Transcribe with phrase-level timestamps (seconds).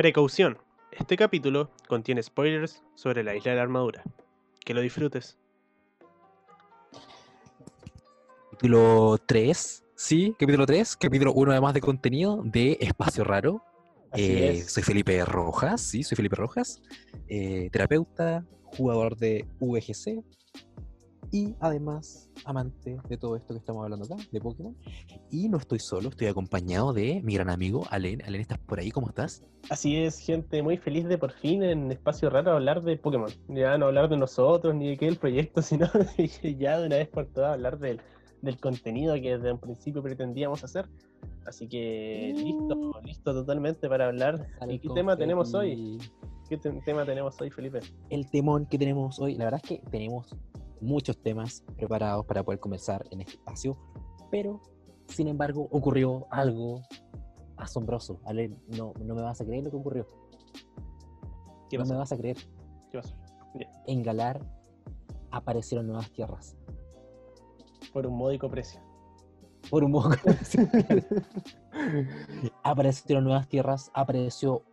[0.00, 0.56] Precaución.
[0.92, 4.02] Este capítulo contiene spoilers sobre la isla de la armadura.
[4.64, 5.36] Que lo disfrutes.
[8.52, 13.62] Capítulo 3, sí, capítulo 3, capítulo 1 además de contenido de Espacio Raro.
[14.10, 14.72] Así Eh, es.
[14.72, 16.80] soy Felipe Rojas, sí, soy Felipe Rojas,
[17.28, 20.24] eh, terapeuta, jugador de VGC
[21.32, 24.76] y además amante de todo esto que estamos hablando acá, de Pokémon.
[25.30, 28.22] Y no estoy solo, estoy acompañado de mi gran amigo Alen.
[28.22, 28.90] Alen, ¿estás por ahí?
[28.90, 29.42] ¿Cómo estás?
[29.68, 33.30] Así es, gente, muy feliz de por fin en Espacio Raro hablar de Pokémon.
[33.48, 35.86] Ya no hablar de nosotros ni de qué el proyecto, sino
[36.58, 38.00] ya de una vez por todas hablar del,
[38.42, 40.86] del contenido que desde un principio pretendíamos hacer.
[41.46, 44.46] Así que listo, listo totalmente para hablar.
[44.68, 45.98] ¿Y qué tema tenemos hoy?
[46.48, 47.78] ¿Qué te- tema tenemos hoy, Felipe?
[48.08, 49.36] el temón que tenemos hoy.
[49.36, 50.34] La verdad es que tenemos
[50.80, 53.76] muchos temas preparados para poder comenzar en este espacio,
[54.30, 54.60] pero
[55.08, 56.82] sin embargo ocurrió algo
[57.56, 58.20] asombroso.
[58.24, 60.06] Ale, no, no me vas a creer lo que ocurrió.
[61.68, 62.36] ¿Qué no me vas a creer.
[62.90, 63.14] ¿Qué pasó?
[63.86, 64.40] En Galar
[65.30, 66.56] aparecieron nuevas tierras.
[67.92, 68.80] Por un módico precio.
[69.68, 70.10] Por un poco.
[72.64, 74.64] aparecieron nuevas tierras, apareció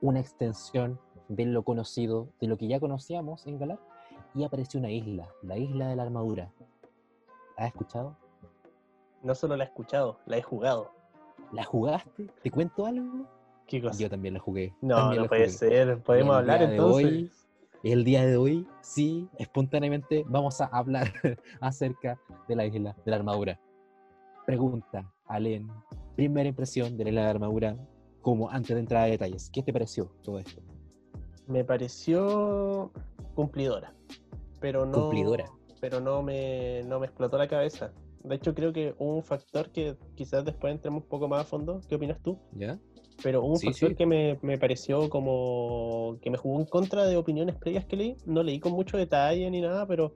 [0.00, 3.80] una extensión de lo conocido, de lo que ya conocíamos en Galar,
[4.36, 6.52] y apareció una isla, la isla de la armadura.
[7.56, 8.16] ¿Has escuchado?
[9.22, 10.92] No solo la he escuchado, la he jugado.
[11.52, 12.28] ¿La jugaste?
[12.42, 13.24] ¿Te cuento algo?
[13.66, 13.98] ¿Qué cosa?
[13.98, 14.74] Yo también la jugué.
[14.80, 15.52] no, también no puede jugué.
[15.58, 16.02] ser.
[16.02, 17.04] Podemos el hablar entonces.
[17.04, 17.30] hoy-
[17.82, 21.12] El día de hoy, sí, espontáneamente vamos a hablar
[21.60, 23.58] acerca de la isla de la armadura.
[24.44, 25.68] Pregunta, Alen,
[26.14, 27.76] primera impresión de la isla de la armadura,
[28.22, 29.50] como antes de entrar a detalles.
[29.52, 30.60] ¿Qué te pareció todo esto?
[31.46, 32.90] Me pareció
[33.34, 33.92] cumplidora.
[34.60, 34.92] Pero no.
[35.02, 35.44] Cumplidora.
[35.80, 37.92] Pero no me, no me explotó la cabeza.
[38.24, 41.80] De hecho, creo que un factor que quizás después entremos un poco más a fondo.
[41.88, 42.38] ¿Qué opinas tú?
[42.52, 42.78] ¿Ya?
[43.22, 43.94] Pero un Sí, factor sí.
[43.94, 48.16] que me, me pareció como que me jugó en contra de opiniones previas que leí.
[48.26, 50.14] No leí con mucho detalle ni nada, pero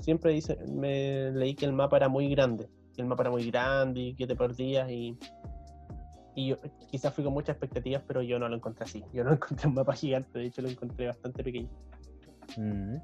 [0.00, 2.68] siempre dice, me leí que el mapa era muy grande.
[2.94, 5.16] Que el mapa era muy grande y que te perdías y.
[6.34, 6.58] Y yo,
[6.90, 9.02] quizás fui con muchas expectativas, pero yo no lo encontré así.
[9.14, 11.70] Yo no encontré un mapa gigante, de hecho lo encontré bastante pequeño.
[12.58, 12.96] Mm.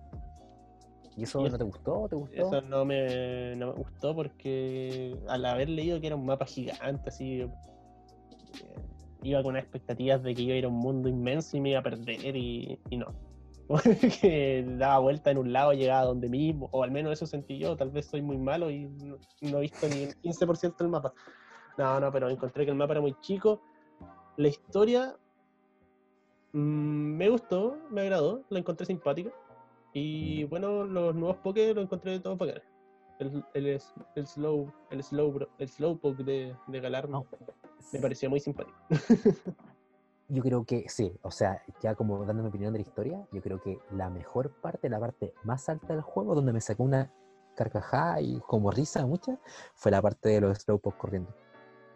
[1.16, 2.06] ¿Y eso Y no te gustó?
[2.08, 2.34] ¿Te gustó?
[2.34, 7.08] Eso no me, no me gustó porque al haber leído que era un mapa gigante,
[7.08, 7.48] así, eh,
[9.22, 11.80] iba con expectativas de que iba a ir a un mundo inmenso y me iba
[11.80, 13.06] a perder y, y no.
[14.20, 17.58] que daba vuelta en un lado, llegaba a donde mismo, o al menos eso sentí
[17.58, 20.88] yo, tal vez soy muy malo y no, no he visto ni el 15% del
[20.88, 21.12] mapa.
[21.78, 23.62] No, no, pero encontré que el mapa era muy chico.
[24.36, 25.16] La historia
[26.52, 29.30] mm, me gustó, me agradó, la encontré simpática.
[29.92, 32.62] Y bueno, los nuevos Poké lo encontré todos bacanes.
[33.18, 33.80] El, el,
[34.16, 37.26] el slow, el slow, el slowpoke de, de Galar No.
[37.92, 38.76] me pareció muy simpático.
[40.28, 43.42] Yo creo que sí, o sea, ya como dando mi opinión de la historia, yo
[43.42, 47.12] creo que la mejor parte, la parte más alta del juego, donde me sacó una
[47.54, 49.38] carcajada y como risa mucha,
[49.74, 51.34] fue la parte de los Slowpoke corriendo.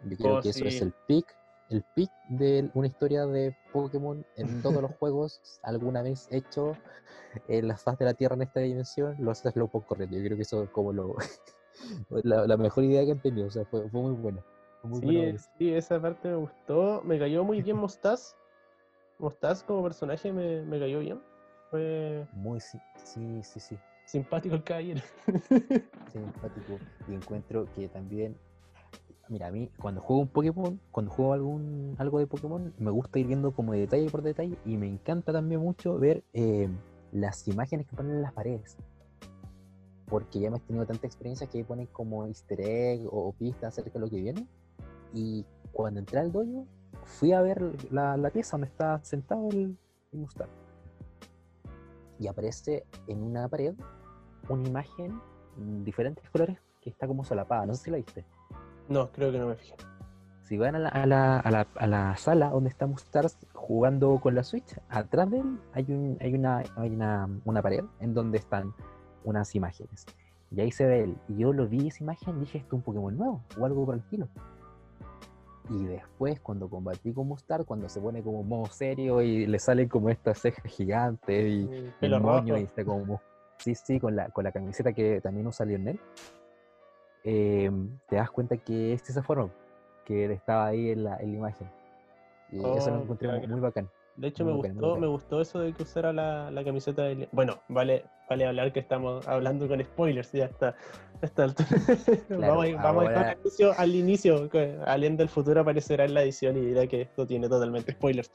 [0.03, 1.25] Yo creo Oh, que eso es el pick,
[1.69, 6.73] el pick de una historia de Pokémon en todos los juegos alguna vez hecho
[7.47, 10.17] en la faz de la Tierra en esta dimensión, los Slowpoke corriendo.
[10.17, 11.15] Yo creo que eso es como lo,
[12.23, 14.43] la, la mejor idea que han tenido, o sea, fue, fue muy buena.
[14.81, 17.01] Fue muy Sí, buena sí, esa parte me gustó.
[17.03, 18.35] Me cayó muy bien Mostaz.
[19.19, 21.21] Mostaz como personaje me, me cayó bien.
[21.69, 23.77] Fue Muy, sí, sí, sí, sí.
[24.05, 25.01] simpático el caballero.
[26.11, 28.37] simpático y encuentro que también
[29.29, 33.19] mira a mí cuando juego un Pokémon cuando juego algún algo de Pokémon me gusta
[33.19, 36.69] ir viendo como detalle por detalle y me encanta también mucho ver eh,
[37.11, 38.77] las imágenes que ponen en las paredes
[40.07, 43.99] porque ya hemos tenido tanta experiencia que ponen como easter egg o, pistas acerca de
[43.99, 44.47] lo que viene
[45.13, 46.65] y cuando entré al dojo
[47.03, 47.61] fui a ver
[47.91, 49.77] la, la pieza donde está sentado el,
[50.13, 50.49] el Mustang
[52.19, 53.75] y aparece en una pared
[54.49, 55.19] una imagen
[55.57, 57.65] en diferentes colores que está como solapada.
[57.65, 58.25] No sé si la viste.
[58.89, 59.75] No, creo que no me fijé.
[60.43, 64.17] Si van a la, a la, a la, a la sala donde está Mustars jugando
[64.21, 68.13] con la Switch, atrás de él hay, un, hay, una, hay una, una pared en
[68.13, 68.73] donde están
[69.25, 70.05] unas imágenes.
[70.51, 71.17] Y ahí se ve él.
[71.27, 73.85] Y yo lo vi esa imagen y dije, esto es un Pokémon nuevo o algo
[73.85, 74.29] por el estilo.
[75.69, 79.89] Y después, cuando combatí con Mustar, cuando se pone como modo serio y le salen
[79.89, 82.57] como estas cejas gigantes y, Mm, el moño rojo.
[82.61, 83.21] y está como
[83.57, 85.99] sí sí con la con la camiseta que también usa Lionel
[87.29, 87.69] eh,
[88.07, 89.49] te das cuenta que es esa forma
[90.05, 91.69] que estaba ahí en la, en la imagen
[92.53, 93.89] y eso lo Oh, encontré muy, bacán.
[94.15, 97.03] De hecho, Muy me bacán, gustó, me gustó eso de que usara la, la camiseta
[97.03, 97.27] de...
[97.33, 100.73] Bueno, vale, vale hablar que estamos hablando con spoilers, ya está.
[101.35, 101.67] altura.
[102.29, 106.13] vamos a, vamos a dejar al inicio, al inicio, que Alien del futuro aparecerá en
[106.13, 108.31] la edición y dirá que esto tiene totalmente spoilers.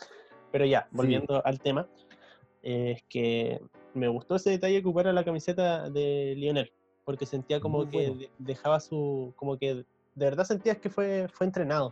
[0.51, 1.89] Pero ya, volviendo al tema,
[2.63, 3.59] eh, es que
[3.95, 6.71] me gustó ese detalle que ocupara la camiseta de Lionel,
[7.05, 8.27] porque sentía como Muy que bueno.
[8.39, 9.85] dejaba su, como que de
[10.15, 11.91] verdad sentías que fue, fue entrenado.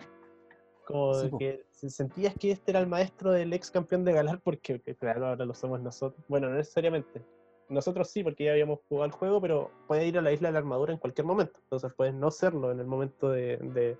[0.86, 4.40] Como Sí, que se- sentías que este era el maestro del ex campeón de Galar,
[4.42, 6.24] porque que, claro, ahora lo somos nosotros.
[6.28, 7.24] Bueno, no necesariamente.
[7.68, 10.52] Nosotros sí, porque ya habíamos jugado el juego, pero puede ir a la isla de
[10.54, 11.60] la armadura en cualquier momento.
[11.62, 13.96] Entonces puedes no serlo en el momento de, de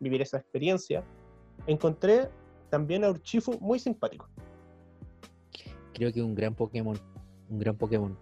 [0.00, 1.02] vivir esa experiencia.
[1.66, 2.28] Encontré
[2.68, 4.28] también a Urchifu muy simpático.
[5.94, 6.98] Creo que un gran Pokémon,
[7.48, 8.18] un gran Pokémon,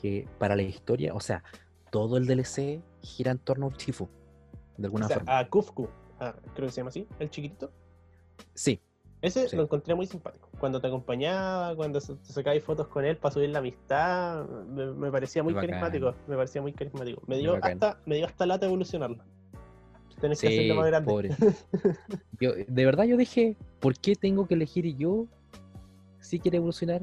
[0.00, 1.42] que para la historia, o sea,
[1.90, 4.08] todo el DLC gira en torno a Urshifu,
[4.76, 5.38] de alguna O sea, forma.
[5.38, 5.88] a Kufku,
[6.20, 7.70] ah, creo que se llama así, el chiquitito.
[8.54, 8.80] Sí,
[9.22, 9.56] Ese Sí.
[9.56, 10.48] lo encontré muy simpático.
[10.58, 15.10] Cuando te acompañaba, cuando te sacabais fotos con él para subir la amistad, me, me
[15.10, 16.14] parecía muy carismático.
[16.26, 17.20] Me parecía muy carismático.
[17.26, 19.22] Me dio, hasta, me dio hasta lata evolucionarlo.
[20.22, 21.06] Tenés que hacerlo más grande.
[21.10, 21.30] pobre.
[22.40, 25.26] Yo, de verdad yo dije, ¿por qué tengo que elegir yo
[26.20, 27.02] si quiere evolucionar?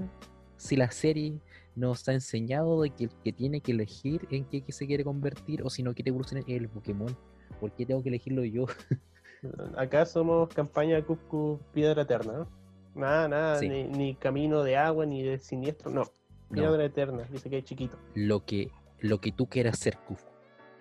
[0.57, 1.39] Si la serie
[1.77, 5.61] nos ha enseñado de que el que tiene que elegir en qué se quiere convertir
[5.63, 7.15] o si no quiere evolucionar es el Pokémon.
[7.59, 8.65] ¿Por qué tengo que elegirlo yo?
[9.77, 12.33] Acá somos campaña Kufku Piedra Eterna.
[12.39, 12.49] ¿no?
[12.95, 13.69] Nada, nada, Sí.
[13.69, 15.91] ni, ni camino de agua, ni de siniestro.
[15.91, 17.23] No, No, Piedra Eterna.
[17.31, 17.97] Dice que es chiquito.
[18.15, 20.23] lo que, lo que tú quieras hacer, Kuf.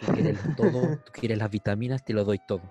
[0.00, 2.62] Tú quieres todo, tú quieres las vitaminas, te lo doy todo.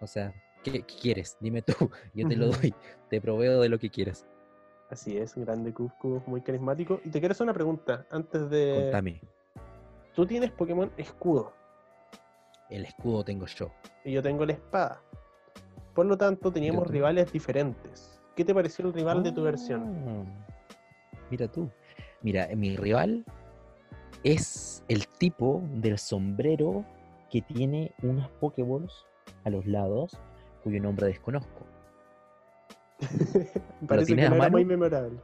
[0.00, 0.32] O sea,
[0.64, 1.36] ¿qué, qué quieres?
[1.40, 1.74] Dime tú,
[2.14, 2.74] yo te lo doy,
[3.10, 4.26] te proveo de lo que quieras.
[4.90, 7.00] Así es, grande Kufku, muy carismático.
[7.04, 8.80] Y te quiero hacer una pregunta antes de.
[8.84, 9.20] Contame,
[10.14, 11.52] Tú tienes Pokémon Escudo.
[12.70, 13.70] el escudo tengo yo.
[14.04, 15.00] y yo tengo la espada.
[15.94, 18.20] Por lo tanto, teníamos rivales diferentes.
[18.34, 20.04] ¿Qué te pareció el rival de tu versión?
[20.08, 20.24] Ah,
[21.30, 21.68] Mira tú.
[22.22, 23.24] Mira, mi rival
[24.24, 26.84] es el tipo del sombrero
[27.30, 29.06] que tiene unas Pokéballs
[29.44, 30.18] a los lados
[30.64, 31.66] cuyo nombre desconozco.
[33.88, 35.18] Parece que no era muy memorable.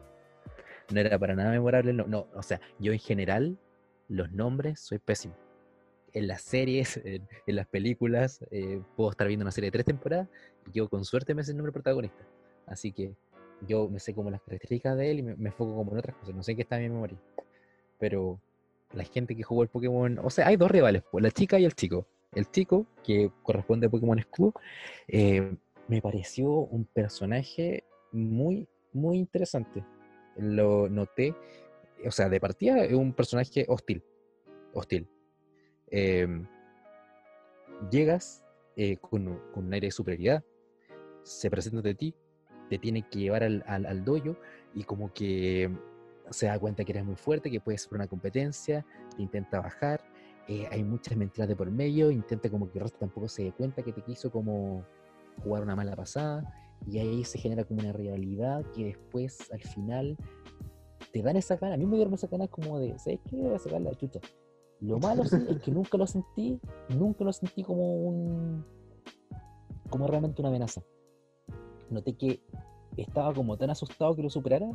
[0.90, 1.92] No era para nada memorable.
[1.92, 3.58] No, no, o sea, yo en general,
[4.08, 5.34] los nombres soy pésimo.
[6.12, 9.86] En las series, en, en las películas, eh, puedo estar viendo una serie de tres
[9.86, 10.28] temporadas
[10.66, 12.24] y yo con suerte me sé el nombre protagonista.
[12.66, 13.12] Así que
[13.66, 16.16] yo me sé como las características de él y me, me enfoco como en otras
[16.16, 16.34] cosas.
[16.34, 17.18] No sé qué está en mi memoria.
[17.98, 18.40] Pero
[18.92, 21.64] la gente que jugó el Pokémon, o sea, hay dos rivales, pues, la chica y
[21.64, 22.06] el chico.
[22.32, 24.54] El chico, que corresponde a Pokémon Escudo,
[25.06, 25.54] eh,
[25.88, 29.84] me pareció un personaje muy, muy interesante.
[30.36, 31.34] Lo noté,
[32.06, 34.02] o sea, de partida es un personaje hostil.
[34.72, 35.08] Hostil.
[35.90, 36.46] Em,
[37.90, 38.42] llegas
[38.76, 40.44] eh, con, un- aire de superioridad,
[41.22, 42.14] se presenta de ti,
[42.68, 44.36] te tiene que llevar al, al, dojo
[44.74, 45.70] y como que
[46.30, 48.84] se da cuenta que eres muy fuerte, que puedes ser una competencia,
[49.16, 50.04] te intenta bajar,
[50.48, 53.82] eh, hay muchas mentiras de por medio, intenta como que resto tampoco se dé cuenta
[53.82, 54.84] que te quiso como
[55.42, 56.52] jugar una mala pasada
[56.86, 60.16] y ahí se genera como una rivalidad que después al final
[61.12, 63.36] te dan esa gana, a mí me dieron esa ganas como de, ¿sabes qué?
[63.36, 64.20] Voy a sacar la chucha.
[64.80, 65.30] Lo malo es
[65.62, 66.60] que nunca lo sentí,
[66.90, 68.64] nunca lo sentí como un,
[69.88, 70.82] como realmente una amenaza.
[71.90, 72.40] Noté que
[72.96, 74.70] estaba como tan asustado que lo superara,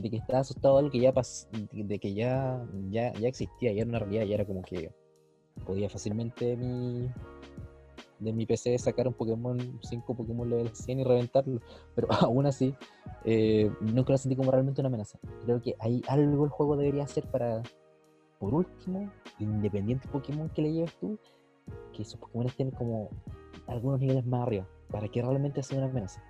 [0.00, 3.72] de que estaba asustado de algo que ya pas de que ya, ya, ya existía,
[3.72, 4.92] ya era una realidad, ya era como que
[5.64, 7.08] podía fácilmente mi,
[8.18, 11.60] de mi PC sacar un Pokémon, 5 Pokémon level 100 y reventarlo,
[11.94, 12.74] pero aún así
[13.24, 15.18] eh, nunca lo sentí como realmente una amenaza.
[15.44, 17.62] Creo que hay algo el juego debería hacer para,
[18.38, 21.18] por último, independiente Pokémon que le lleves tú,
[21.92, 23.10] que esos Pokémon estén como
[23.66, 26.22] algunos niveles más arriba, para que realmente sea una amenaza.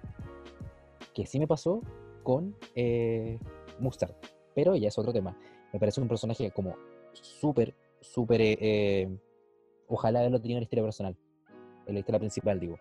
[1.14, 1.80] Que sí me pasó
[2.22, 3.38] con eh,
[3.78, 4.14] Mustard,
[4.54, 5.36] pero ya es otro tema.
[5.72, 6.74] Me parece un personaje como
[7.12, 8.40] súper, súper...
[8.40, 9.18] eh, eh,
[9.88, 11.16] ojalá haberlo tenido en la historia personal,
[11.86, 12.78] en la historia principal, digo.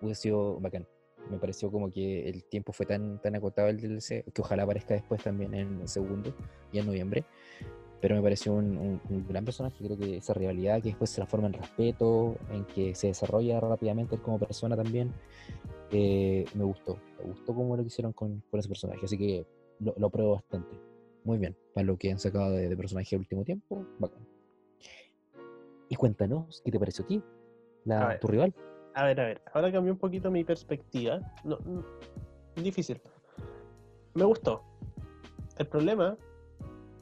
[0.00, 0.86] Hubiese sido bacán.
[1.30, 4.94] Me pareció como que el tiempo fue tan, tan acotado el DLC, que ojalá aparezca
[4.94, 6.34] después también en el segundo,
[6.72, 7.24] ya en noviembre.
[8.00, 11.52] Pero me pareció un, gran personaje, creo que esa rivalidad que después se transforma en
[11.52, 15.12] respeto, en que se desarrolla rápidamente él como persona también,
[15.92, 16.98] eh, me gustó.
[17.18, 19.46] Me gustó cómo lo hicieron con, con ese personaje, así que
[19.78, 20.76] lo, lo apruebo bastante.
[21.22, 24.26] Muy bien, para lo que han sacado de, de personaje el último tiempo, bacán.
[25.88, 27.22] Y cuéntanos, ¿qué te pareció a ti?
[27.84, 28.20] La, ver.
[28.20, 28.54] tu rival.
[28.94, 31.18] A ver, a ver, ahora cambió un poquito mi perspectiva.
[31.44, 31.84] No, no,
[32.56, 33.00] difícil.
[34.14, 34.62] Me gustó.
[35.58, 36.16] El problema,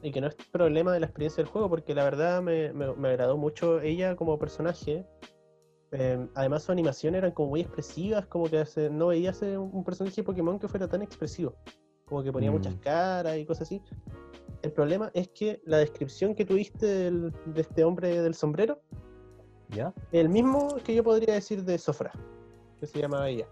[0.01, 2.93] y que no es problema de la experiencia del juego, porque la verdad me, me-
[2.95, 5.05] me agradó mucho ella como personaje.
[5.91, 9.83] Eh, además, sus animaciones eran como muy expresivas, como que hace- no veía hace un
[9.83, 11.55] personaje de Pokémon que fuera tan expresivo.
[12.05, 12.79] Como que ponía muchas Mm.
[12.79, 13.81] caras y cosas así.
[14.61, 18.79] El problema es que la descripción que tuviste del- de este hombre del sombrero
[19.71, 19.93] ¿Ya?
[20.11, 22.11] el mismo que yo podría decir de Sofra,
[22.79, 23.47] que se llamaba ella.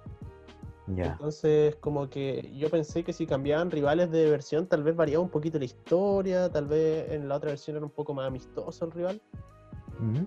[0.88, 1.06] Ya.
[1.06, 5.30] Entonces, como que yo pensé que si cambiaban rivales de versión, tal vez variaba un
[5.30, 8.92] poquito la historia, tal vez en la otra versión era un poco más amistoso el
[8.92, 9.22] rival,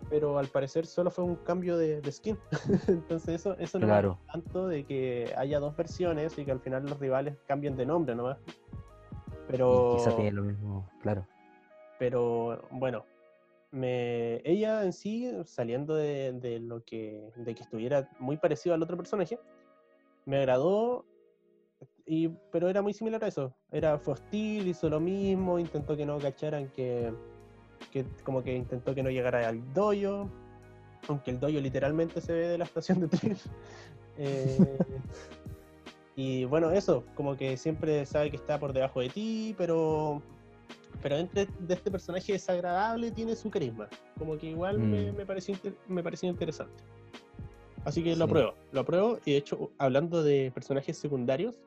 [0.09, 2.39] pero al parecer solo fue un cambio de, de skin.
[2.89, 6.85] Entonces, eso, eso no gusta tanto de que haya dos versiones y que al final
[6.87, 8.39] los rivales cambien de nombre nomás.
[9.49, 11.27] Pero, Y quizá tiene lo mismo, claro.
[11.99, 13.05] pero bueno,
[13.73, 18.83] me, ella en sí, saliendo de, de lo que, de que estuviera muy parecido al
[18.83, 19.39] otro personaje,
[20.27, 21.05] me agradó,
[22.07, 23.55] y, pero era muy similar a eso.
[23.71, 27.13] Era, fue hostil, hizo lo mismo, intentó que no cacharan que,
[27.91, 30.29] que como que intentó que no llegara al dojo,
[31.09, 33.37] aunque el dojo literalmente se ve de la estación de tren.
[34.19, 34.59] Eh,
[36.17, 40.21] y bueno, eso, como que siempre sabe que está por debajo de ti, pero
[41.03, 43.89] pero dentro de este personaje desagradable tiene su carisma.
[44.19, 45.17] Como que igual me, Mm.
[45.17, 46.83] me pareció, inter- me pareció interesante.
[47.85, 48.23] Así que lo Sí.
[48.31, 49.19] apruebo, lo apruebo.
[49.25, 51.61] Y de hecho, hablando de personajes secundarios,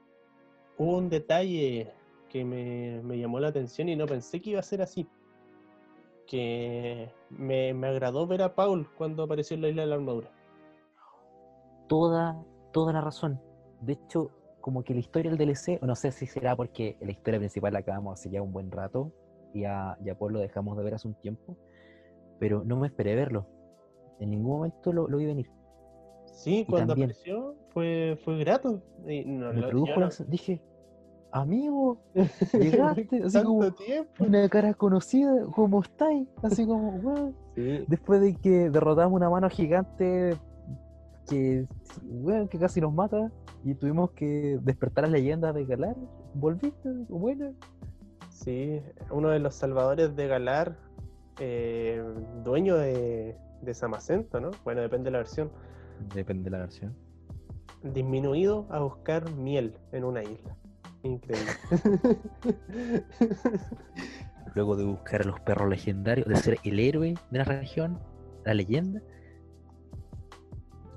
[0.77, 1.91] hubo un detalle
[2.29, 5.07] que me, me llamó la atención y no pensé que iba a ser así.
[6.25, 10.31] Que me, me agradó ver a Paul cuando apareció en la isla de la armadura.
[11.87, 12.41] Toda,
[12.73, 13.39] toda la razón.
[13.81, 17.39] De hecho, como que la historia del DLC, no sé si será porque la historia
[17.39, 19.11] principal la acabamos hace ya un buen rato
[19.55, 21.57] y a, y a Paul lo dejamos de ver hace un tiempo,
[22.39, 23.47] pero no me esperé verlo.
[24.19, 25.49] En ningún momento lo, lo vi venir.
[26.27, 28.81] Sí, cuando también- apareció fue, fue grato.
[29.07, 30.61] Y no, Me lo- produjo yo no- la- Dije,
[31.31, 32.01] amigo,
[32.53, 34.23] llegaste, así como tiempo.
[34.25, 36.27] una cara conocida, ¿cómo estáis?
[36.43, 37.35] Así como, weón.
[37.55, 40.35] Sí, Después de que derrotamos una mano gigante
[41.29, 41.65] que,
[42.03, 43.31] weón, que casi nos mata
[43.63, 45.95] y tuvimos que despertar las leyendas de Galar,
[46.33, 47.53] volviste, bueno.
[48.35, 50.75] Sí, uno de los salvadores de Galar,
[51.39, 52.03] eh,
[52.43, 54.51] dueño de, de Samacento, ¿no?
[54.65, 55.49] Bueno, depende de la versión.
[56.13, 56.93] Depende de la versión.
[57.81, 60.55] Disminuido a buscar miel en una isla.
[61.03, 61.49] Increíble.
[64.53, 67.99] Luego de buscar a los perros legendarios, de ser el héroe de la región,
[68.43, 69.01] la leyenda,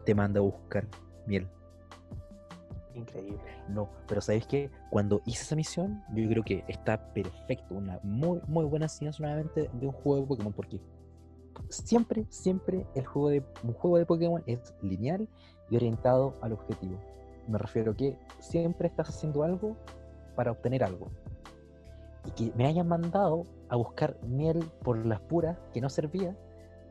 [0.05, 0.89] te manda a buscar
[1.27, 1.47] miel.
[2.99, 3.39] Increíble.
[3.69, 4.71] No, pero ¿sabéis qué?
[4.91, 9.71] Cuando hice esa misión, yo creo que está perfecto, una muy, muy buena enseñanza nuevamente
[9.73, 10.81] de un juego de Pokémon, porque
[11.69, 15.29] siempre, siempre el juego de, un juego de Pokémon es lineal
[15.71, 16.99] y orientado al objetivo.
[17.47, 19.77] Me refiero que siempre estás haciendo algo
[20.35, 21.09] para obtener algo.
[22.27, 26.37] Y que me hayan mandado a buscar miel por las puras que no servía,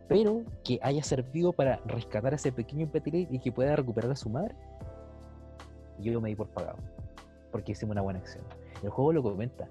[0.08, 4.16] pero que haya servido para rescatar a ese pequeño Petilil y que pueda recuperar a
[4.16, 4.56] su madre
[6.00, 6.78] yo me di por pagado.
[7.52, 8.44] Porque hicimos una buena acción.
[8.84, 9.68] El juego lo comenta.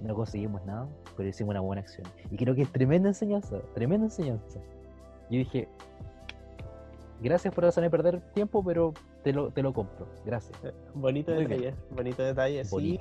[0.00, 2.06] No conseguimos nada, pero hicimos una buena acción.
[2.30, 4.58] Y creo que es tremenda enseñanza, tremenda enseñanza.
[5.30, 5.68] Yo dije,
[7.22, 10.06] gracias por hacerme perder tiempo, pero te lo, te lo compro.
[10.24, 10.58] Gracias.
[10.64, 11.60] Eh, Bonito Muy bien.
[11.60, 13.00] detalle, bonito detalle, sí.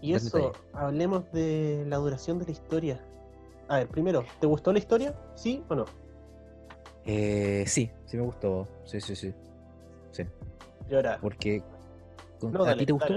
[0.00, 0.54] Y Buen eso, detalle.
[0.74, 3.00] hablemos de la duración de la historia.
[3.68, 5.14] A ver, primero, ¿te gustó la historia?
[5.34, 5.84] ¿Sí o no?
[7.04, 8.66] Eh, sí, sí me gustó.
[8.84, 9.34] Sí, sí, sí.
[11.20, 11.62] Porque...
[12.38, 13.14] con- no, ¿A ti te gustó?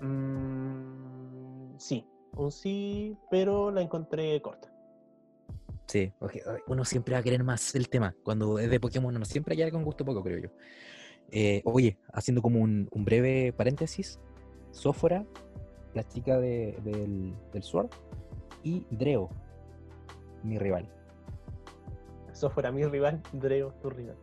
[0.00, 2.06] Mm, sí,
[2.36, 4.72] un sí, pero la encontré corta.
[5.86, 8.14] Sí, porque ay, uno siempre va a querer más el tema.
[8.22, 10.48] Cuando es de Pokémon, uno siempre queda con gusto poco, creo yo.
[11.30, 14.20] Eh, oye, haciendo como un, un breve paréntesis,
[14.70, 15.24] Sófora,
[15.94, 17.88] la chica de- del, del Sword,
[18.62, 19.30] y Dreo,
[20.42, 20.90] mi rival.
[22.30, 24.16] Eso fuera mi rival, Dreo, tu rival.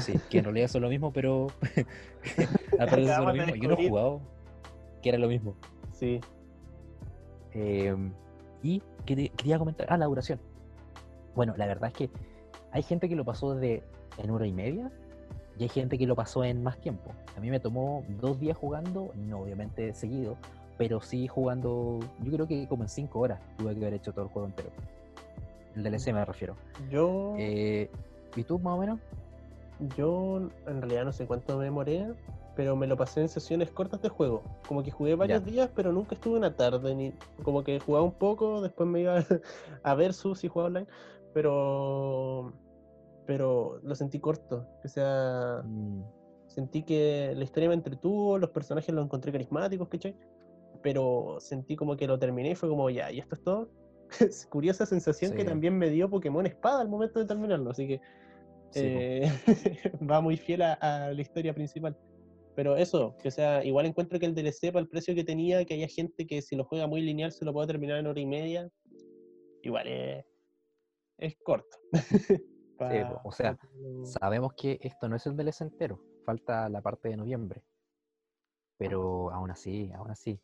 [0.00, 1.46] Sí, que en realidad son lo mismo, pero
[2.78, 4.20] aparte ser lo mismo, yo no he jugado
[5.02, 5.54] que era lo mismo.
[5.92, 6.20] Sí,
[7.54, 7.94] Eh,
[8.62, 10.40] y que te- quería comentar, ah, la duración.
[11.34, 12.10] Bueno, la verdad es que
[12.72, 13.82] hay gente que lo pasó desde
[14.18, 14.90] en hora y media
[15.58, 17.12] y hay gente que lo pasó en más tiempo.
[17.36, 20.36] A mí me tomó dos días jugando, no obviamente seguido,
[20.76, 24.24] pero sí jugando, yo creo que como en cinco horas tuve que haber hecho todo
[24.26, 24.70] el juego entero.
[25.74, 26.56] El DLC me refiero.
[26.90, 27.90] yo, Eh,
[28.34, 28.98] ¿Y tú más o menos?
[29.96, 32.06] Yo en realidad no sé cuánto me demoré,
[32.54, 34.42] pero me lo pasé en sesiones cortas de juego.
[34.66, 35.50] Como que jugué varios Ya.
[35.50, 39.16] días, pero nunca estuve una tarde, ni como que jugaba un poco, después me iba
[39.82, 40.86] a Versus y jugaba online,
[41.34, 42.52] pero
[43.26, 46.02] pero lo sentí corto, o sea, Mm,
[46.46, 50.16] sentí que la historia me entretuvo, los personajes los encontré carismáticos, ¿cachai?
[50.82, 53.68] Pero sentí como que lo terminé y fue como, ya, ¿y esto es todo?
[54.20, 58.00] Es curiosa sensación que también me dio Pokémon Espada al momento de terminarlo, así que
[58.76, 59.30] sí, eh,
[60.10, 61.96] va muy fiel a, a la historia principal.
[62.54, 65.74] Pero eso, que sea, igual encuentro que el DLC para el precio que tenía, que
[65.74, 68.26] haya gente que si lo juega muy lineal se lo puede terminar en hora y
[68.26, 68.70] media,
[69.62, 70.24] igual es,
[71.18, 71.76] es corto.
[73.24, 73.58] O sea,
[74.04, 75.98] Sabemos que esto no es el DLC entero.
[76.24, 77.62] falta la parte de noviembre.
[78.76, 80.38] Pero aún así, aún así.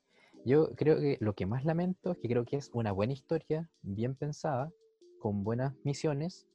[0.45, 3.69] Yo creo que lo que más lamento es que creo que es una buena historia,
[3.83, 4.73] bien pensada,
[5.19, 6.47] con buenas misiones,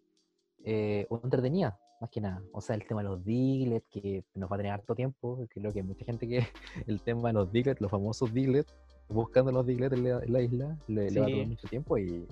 [0.69, 2.41] eh, o entretenida, más que nada.
[2.51, 5.71] O sea, el tema de los Diglett, que nos va a tener harto tiempo, creo
[5.71, 6.39] que hay mucha gente que
[6.87, 8.67] el tema de los Diglett, los famosos Diglett,
[9.07, 11.97] buscando los Diglett en la, en la isla, le, le va a tomar mucho tiempo
[11.97, 12.27] y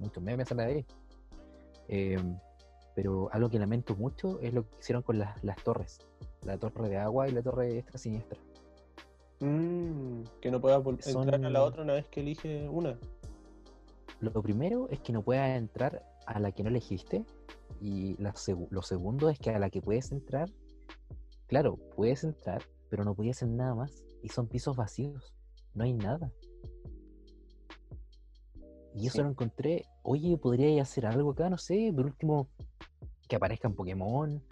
[0.00, 0.86] muchos memes salen de ahí.
[1.88, 2.36] Em,
[2.96, 5.98] pero algo que lamento mucho es lo que hicieron con las, las torres.
[6.44, 8.38] La torre de agua y la torre extra siniestra.
[9.40, 12.98] Mm, que no puedas vol- entrar a la Son- otra una vez que elige una.
[14.20, 17.24] Lo primero es que no puedas entrar a la que no elegiste.
[17.80, 18.34] Y la
[18.70, 20.50] lo segundo es que a la que puedes entrar,
[21.46, 24.04] claro, puedes entrar, pero no podías hacer nada más.
[24.22, 25.34] Y son pisos vacíos.
[25.74, 26.32] No hay nada.
[28.94, 29.22] Y eso Sí.
[29.22, 29.84] lo encontré.
[30.02, 31.92] Oye, podría hacer algo acá, no sé.
[31.94, 32.48] Por último,
[33.28, 34.42] que aparezcan Pokémon,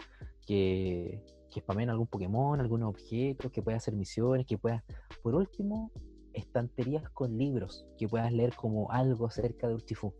[0.45, 4.83] que, que spamen algún Pokémon, algunos objetos, que puedas hacer misiones, que puedas.
[5.21, 5.91] Por último,
[6.33, 10.13] estanterías con libros, que puedas leer como algo acerca de Urshifu.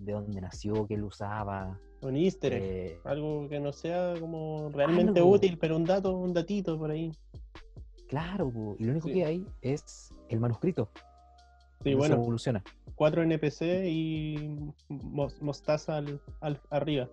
[0.00, 1.78] De dónde nació, qué lo usaba.
[2.02, 2.62] Un easter egg.
[2.62, 5.32] eh, Algo que no sea como realmente Algo.
[5.32, 7.12] útil, pero un dato, un datito por ahí.
[8.08, 9.14] claro, y lo único Sí.
[9.14, 10.88] que hay es el manuscrito.
[11.84, 12.62] Sí, no se bueno, evoluciona.
[12.96, 14.56] cuatro NPC y
[14.88, 17.08] mos- mostaza al, al- arriba.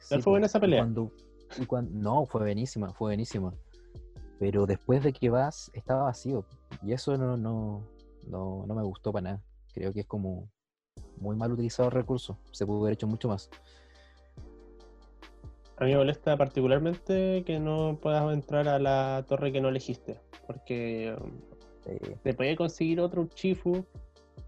[0.00, 0.80] Sí, fue buena esa pelea.
[0.80, 1.12] cuando-
[1.90, 3.52] no, fue buenísima, fue buenísima.
[4.38, 6.44] Pero después de que vas, estaba vacío.
[6.82, 7.86] Y eso no, no,
[8.26, 9.42] no, no me gustó para nada.
[9.74, 10.48] Creo que es como
[11.18, 12.38] muy mal utilizado el recurso.
[12.50, 13.50] Se pudo haber hecho mucho más.
[15.76, 20.20] A mí me molesta particularmente que no puedas entrar a la torre que no elegiste.
[20.46, 21.16] Porque
[21.86, 23.84] Eh, te puede conseguir otro Chifu.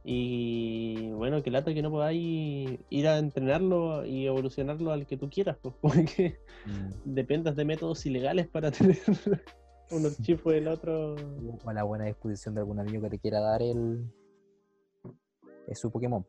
[0.05, 5.29] Y bueno, que lata que no podáis ir a entrenarlo y evolucionarlo al que tú
[5.29, 5.59] quieras.
[5.61, 8.99] Pues, porque mm, dependas de métodos ilegales para tener
[9.91, 11.17] unos Chifu del otro.
[11.65, 14.05] o a la buena disposición de algún amigo que te quiera dar el
[15.67, 16.25] es su Pokémon.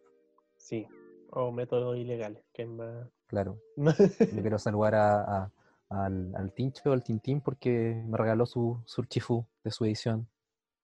[0.68, 0.86] Sí,
[1.32, 3.08] o métodos ilegales, que es más.
[3.28, 3.58] Claro.
[3.78, 5.52] Yo quiero saludar a, a-
[5.90, 10.28] al, al Tincho, al Tintín, porque me regaló su Surchifu de su edición.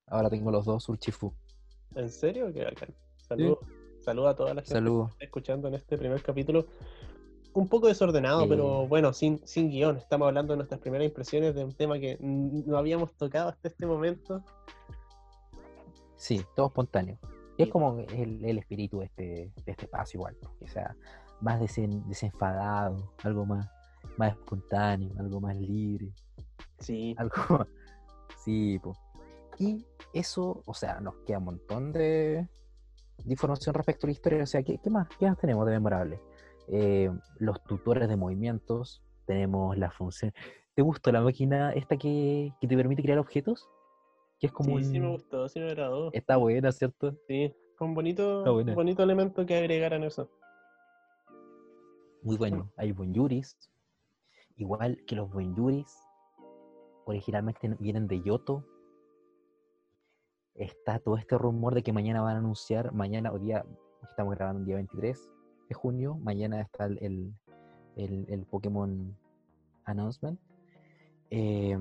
[0.08, 1.34] Ahora tengo los dos Surchifu.
[1.96, 2.54] ¿En serio?
[2.54, 2.96] Qué bacán.
[3.18, 3.60] Saludos
[4.00, 5.08] Saludos a toda la gente Saludos.
[5.10, 6.66] que está escuchando en este primer capítulo.
[7.54, 9.98] Un poco desordenado, pero bueno, sin, sin guion.
[9.98, 13.86] Estamos hablando de nuestras primeras impresiones de un tema que no habíamos tocado hasta este
[13.86, 14.42] momento.
[16.16, 17.18] Sí, todo espontáneo.
[17.58, 19.24] Es como el, el espíritu de este,
[19.66, 20.56] de este espacio igual, ¿no?
[20.60, 20.96] que sea
[21.42, 23.70] más desen- desenfadado, algo más,
[24.18, 26.12] más espontáneo, algo más libre,
[26.80, 27.16] Sí.
[27.18, 27.68] algo.
[28.44, 28.94] Sí, po.
[29.60, 32.48] Y eso, o sea, nos queda un montón de,
[33.24, 34.44] de información respecto a la historia.
[34.44, 36.20] O sea, ¿qué, qué más, qué más tenemos de memorable?
[36.70, 40.34] Eh, los tutores de movimientos, tenemos la función...
[40.76, 43.70] ¿Te gustó la máquina esta que, que te permite crear objetos?
[44.44, 46.10] Que es como Sí, sí me gustó, sí me agradó.
[46.12, 47.16] Está buena, ¿cierto?
[47.30, 50.30] Sí, fue un bonito, un bonito elemento que agregaran eso.
[52.24, 52.70] Muy bueno.
[52.76, 53.58] Hay Bonjuris.
[54.58, 55.98] Igual que los Bonjuris,
[57.06, 58.66] originalmente vienen de Yoto.
[60.56, 63.66] Está todo este rumor de que mañana van a anunciar, mañana o día,
[64.10, 65.32] estamos grabando el día 23
[65.70, 67.34] de junio, mañana está el, el,
[67.96, 69.18] el- el Pokémon
[69.86, 70.38] Announcement.
[71.30, 71.78] Eh,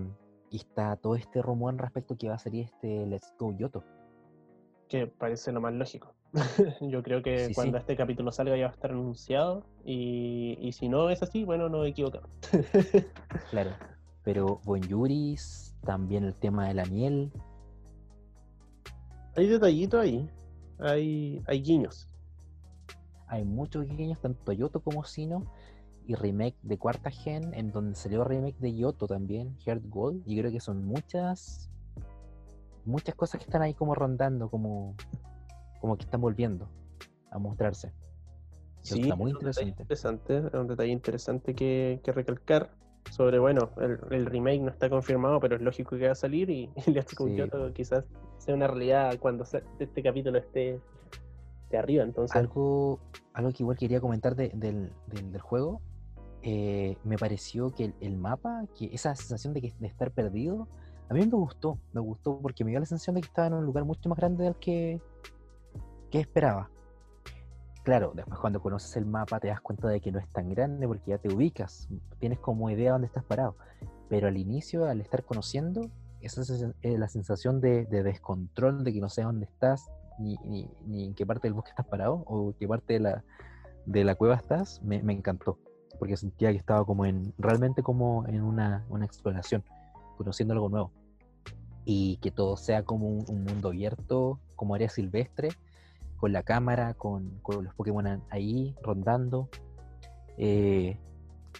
[0.52, 3.82] y está todo este rumor respecto a que va a salir este Let's Go Yoto.
[4.88, 6.14] Que parece lo más lógico.
[6.82, 7.80] Yo creo que Sí, cuando sí.
[7.80, 9.64] este capítulo salga ya va a estar anunciado.
[9.84, 12.28] Y, y si no es así, bueno, nos equivocamos.
[13.50, 13.70] Claro.
[14.24, 17.32] Pero Bonjuris, también el tema de la miel,
[19.36, 20.28] hay detallitos ahí.
[20.78, 22.08] Hay, hay guiños.
[23.26, 25.46] hay muchos guiños, tanto Yoto como Sino,
[26.06, 30.38] y remake de cuarta gen, en donde salió remake de Yoto también, Heart Gold, y
[30.38, 31.70] creo que son muchas,
[32.84, 34.94] muchas cosas que están ahí como rondando, como,
[35.80, 36.68] como que están volviendo
[37.30, 37.92] a mostrarse.
[38.82, 39.68] Eso está muy es interesante.
[39.70, 42.70] interesante, es un detalle interesante que, que recalcar
[43.10, 46.50] sobre, bueno, el, el remake no está confirmado, pero es lógico que va a salir
[46.50, 46.68] y,
[47.16, 47.36] Go Sí.
[47.74, 48.04] Quizás
[48.38, 50.80] sea una realidad cuando este capítulo esté,
[51.64, 52.02] esté arriba.
[52.02, 52.98] Entonces, Algo,
[53.34, 55.80] algo que igual quería comentar de- del, del- del juego,
[56.42, 60.66] eh, me pareció que el, mapa, que esa sensación de, que, de estar perdido,
[61.08, 63.54] a mí me gustó, me gustó porque me dio la sensación de que estaba en
[63.54, 65.00] un lugar mucho más grande del que,
[66.10, 66.68] que esperaba.
[67.84, 70.86] Claro, después cuando conoces el mapa te das cuenta de que no es tan grande
[70.86, 73.56] porque ya te ubicas, tienes como idea dónde estás parado.
[74.08, 76.50] Pero al inicio, al estar conociendo, esa es
[76.82, 80.36] eh, la sensación de, de descontrol, de que no sé dónde estás, ni,
[80.86, 83.24] ni, en qué parte del bosque estás parado, o qué parte de la,
[83.86, 85.58] de la cueva estás, me encantó.
[86.02, 89.62] Porque sentía que estaba como en, realmente como en una, una exploración,
[90.16, 90.90] conociendo algo nuevo.
[91.84, 95.50] Y que todo sea como un, un mundo abierto, como área silvestre,
[96.16, 99.48] con la cámara, con, con los Pokémon ahí rondando.
[100.38, 100.98] Eh,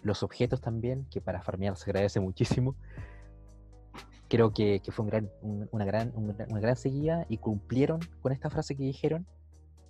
[0.03, 2.75] los objetos también, que para farmear se agradece muchísimo.
[4.29, 8.01] Creo que, que fue un gran, un- una, gran, un una gran seguida y cumplieron
[8.21, 9.25] con esta frase que dijeron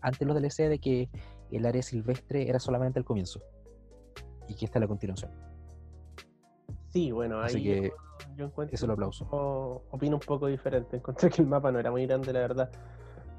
[0.03, 1.09] antes los DLC de que
[1.51, 3.41] el área silvestre era solamente el comienzo
[4.53, 5.31] y que esta es la continuación.
[6.91, 9.27] Sí, bueno, ahí Así que yo, yo encuentro eso lo aplauso.
[9.31, 10.97] o- opino un poco diferente.
[10.99, 12.71] Encontré que el mapa no era muy grande, la verdad.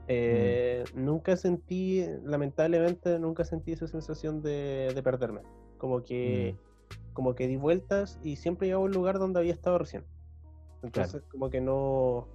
[0.08, 5.42] Eh, Nunca sentí, lamentablemente, nunca sentí esa sensación de, de perderme.
[5.78, 6.58] Como que,
[7.14, 10.04] como que di vueltas y siempre llegaba a un lugar donde había estado recién.
[10.82, 12.28] Entonces, como que no.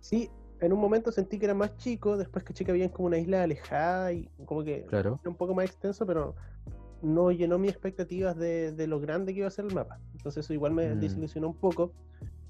[0.00, 3.18] Sí, en un momento sentí que era más chico, después que que había como una
[3.18, 6.34] isla alejada y como que Claro, era un poco más extenso, pero
[7.02, 10.00] no llenó mis expectativas de, de lo grande que iba a ser el mapa.
[10.14, 11.00] Entonces eso igual me Mm.
[11.00, 11.92] desilusionó un poco.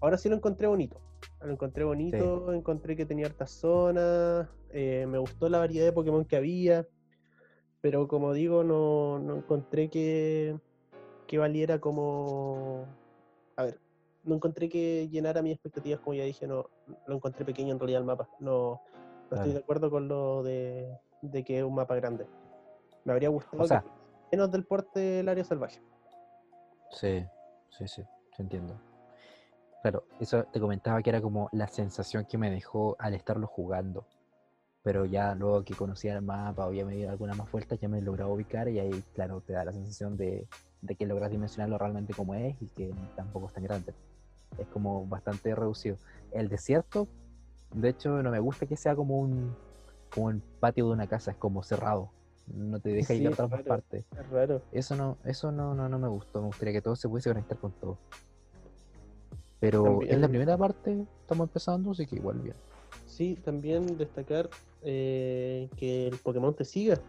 [0.00, 1.00] Ahora sí lo encontré bonito.
[1.40, 6.24] Lo encontré bonito, encontré que tenía hartas zonas, eh, me gustó la variedad de Pokémon
[6.24, 6.86] que había,
[7.80, 10.56] pero como digo, no, no encontré que,
[11.26, 12.86] que valiera como...
[13.56, 13.80] A ver,
[14.24, 16.70] no encontré que llenara mis expectativas, como ya dije, no
[17.06, 18.28] lo encontré pequeño en realidad el mapa.
[18.40, 18.80] No,
[19.30, 22.26] no estoy de acuerdo con lo de, de que es un mapa grande.
[23.04, 23.97] Me habría gustado O sea- que fuese
[24.30, 25.80] menos del porte del área salvaje.
[26.92, 27.24] sí,
[27.70, 28.02] sí, sí,
[28.36, 28.80] te entiendo.
[29.82, 34.06] Claro, eso te comentaba que era como la sensación que me dejó al estarlo jugando.
[34.82, 37.88] Pero ya luego que conocía el mapa o ya me dio algunas más vueltas, ya
[37.88, 40.48] me lograba ubicar y ahí, claro, te da la sensación de,
[40.98, 43.94] que logras dimensionarlo realmente como es y que tampoco es tan grande.
[44.58, 45.96] Es como bastante reducido.
[46.32, 47.06] El desierto,
[47.72, 51.62] de hecho, no me gusta que sea como un patio de una casa, es como
[51.62, 52.10] cerrado.
[52.54, 53.64] No te deja Sí, ir a otras raro.
[53.64, 54.04] partes.
[54.18, 54.62] Es raro.
[54.72, 56.40] Eso no, eso no, no, no me gustó.
[56.40, 57.98] Me gustaría que todo se pudiese conectar con todo.
[59.60, 62.54] Pero en la También- primera parte estamos empezando, así que igual bien.
[63.06, 64.48] Sí, también destacar
[64.82, 67.00] eh, que el Pokémon te siga.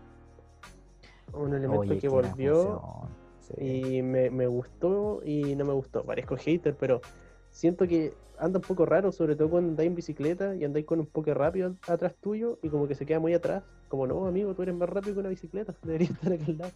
[1.34, 3.10] Un elemento Oye, que volvió función.
[3.40, 3.98] Sí.
[3.98, 6.04] y me, me gustó y no me gustó.
[6.04, 7.02] Parezco hater, pero
[7.52, 11.00] siento que anda un poco raro, sobre todo cuando andáis en bicicleta y andáis con
[11.00, 13.64] un poco rápido atrás tuyo y como que se queda muy atrás.
[13.90, 16.72] Como no, amigo, tú eres más rápido que una bicicleta, deberías estar aquí al lado.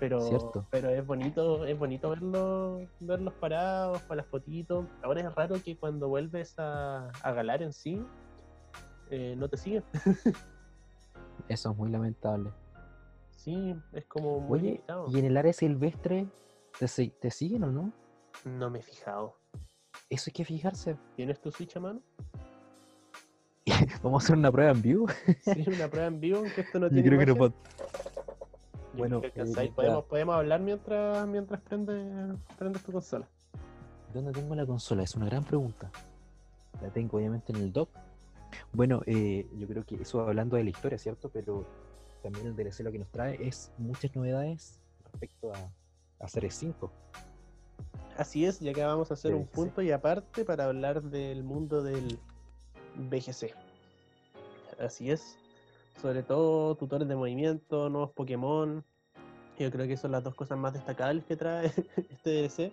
[0.00, 0.66] Pero, Cierto.
[0.70, 4.86] pero es bonito, es bonito verlos, verlos parados para las fotitos.
[5.02, 8.02] Ahora es raro que cuando vuelves a, a Galar en sí,
[9.10, 9.84] eh, no te siguen.
[11.48, 12.50] Eso es muy lamentable.
[13.30, 15.06] Sí, es como muy Oye, limitado.
[15.10, 16.26] ¿y en el área silvestre
[16.78, 17.92] te, si- te siguen o no?
[18.44, 19.34] No me he fijado.
[20.10, 20.96] Eso hay que fijarse.
[21.14, 22.02] ¿Tienes tu Switch a mano?
[24.02, 25.06] Vamos a hacer una prueba en vivo.
[25.40, 27.54] Sí, una prueba en vivo, aunque esto no Yo tiene creo que no puedo.
[28.92, 33.28] Yo Bueno, creo que eh, podemos, podemos hablar mientras mientras prende, prendes tu consola.
[34.12, 35.04] ¿Dónde tengo la consola?
[35.04, 35.92] Es una gran pregunta.
[36.82, 37.90] La tengo obviamente en el dock.
[38.72, 41.30] Bueno, eh, yo creo que eso hablando de la historia, ¿cierto?
[41.30, 41.64] Pero
[42.20, 45.72] también el DLC lo que nos trae es muchas novedades respecto a,
[46.24, 46.90] a Series 5.
[48.20, 51.82] Así es, ya que vamos a hacer un punto y aparte para hablar del mundo
[51.82, 52.18] del
[52.96, 53.54] BGC.
[54.78, 55.38] Así es.
[56.02, 58.84] Sobre todo tutores de movimiento, nuevos Pokémon.
[59.58, 61.66] Yo creo que son las dos cosas más destacables que trae
[62.10, 62.72] este DLC.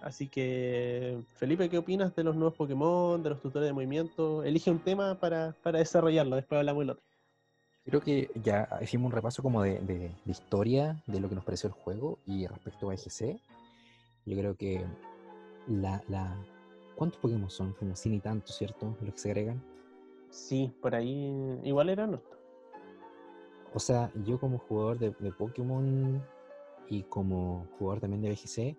[0.00, 4.44] Así que, Felipe, ¿qué opinas de los nuevos Pokémon, de los tutores de movimiento?
[4.44, 7.04] Elige un tema para, para desarrollarlo, después hablamos del otro.
[7.84, 11.44] Creo que ya hicimos un repaso como de, de- de historia, de lo que nos
[11.44, 13.40] pareció el juego y respecto a EGC.
[14.26, 14.84] Yo creo que
[15.68, 16.36] la, la...
[16.94, 17.72] ¿Cuántos Pokémon son?
[17.72, 18.96] Como 100 y tantos, ¿cierto?
[19.00, 19.62] Los que se agregan.
[20.30, 22.38] Sí, por ahí igual era nuestro.
[23.72, 26.22] O sea, yo como jugador de, de Pokémon
[26.88, 28.76] y como jugador también de BGC,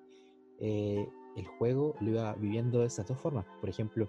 [0.60, 3.46] eh, el juego lo iba viviendo de esas dos formas.
[3.60, 4.08] Por ejemplo,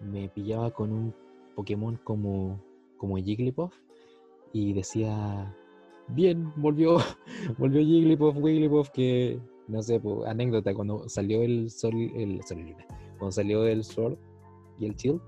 [0.00, 1.14] me pillaba con un
[1.54, 2.60] Pokémon como,
[2.96, 3.74] como Jigglypuff
[4.52, 5.54] y decía,
[6.08, 6.98] bien, volvió,
[7.58, 12.58] volvió Jigglypuff, Wigglypuff, que, no sé, po, anécdota, cuando salió el Sol, el Sol
[13.18, 14.18] cuando salió el Sword
[14.78, 15.20] y el Shield,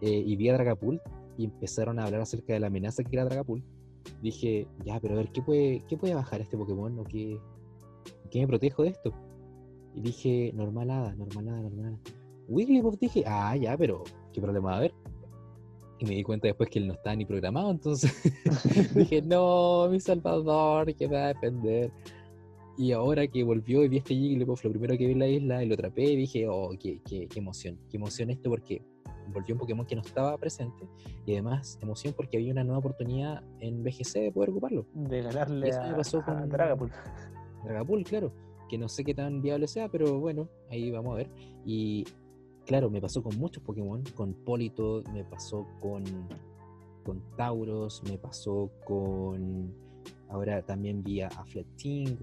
[0.00, 1.00] eh, y vi a Dragapult
[1.38, 3.64] y empezaron a hablar acerca de la amenaza que era Dragapult,
[4.22, 6.98] dije, ya, pero a ver, ¿qué puede, qué puede bajar este Pokémon?
[6.98, 7.38] ¿O qué,
[8.30, 9.12] qué me protejo de esto?
[9.94, 11.98] Y dije, normalada, normalada, normalada.
[12.48, 14.94] Wigglypuff dije, ah, ya, pero ¿qué problema va a haber?
[15.98, 18.12] Y me di cuenta después que él no estaba ni programado, entonces
[18.94, 21.90] dije, no, mi salvador, que me va a defender.
[22.78, 25.64] Y ahora que volvió y vi este Jigglypuff, lo primero que vi en la isla,
[25.64, 28.82] y lo atrapé, y dije, oh, qué, qué, qué emoción, qué emoción esto, porque
[29.32, 30.86] volvió un Pokémon que no estaba presente
[31.26, 34.86] y además emoción porque había una nueva oportunidad en BGC de poder ocuparlo.
[34.94, 36.92] De ganarle Eso me a, pasó a con- Dragapult.
[37.64, 38.32] Dragapult, claro,
[38.68, 41.30] que no sé qué tan viable sea, pero bueno, ahí vamos a ver.
[41.64, 42.04] Y
[42.66, 46.04] claro, me pasó con muchos Pokémon, con Polito, me pasó con,
[47.02, 49.74] con Tauros, me pasó con.
[50.28, 52.16] Ahora también vi a Fletting,